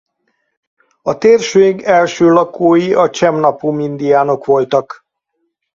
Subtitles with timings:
[1.01, 5.05] A térség első lakói a chemnapum indiánok voltak.